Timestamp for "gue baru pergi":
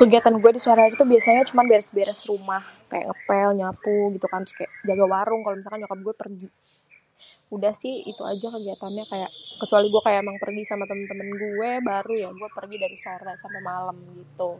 11.42-12.76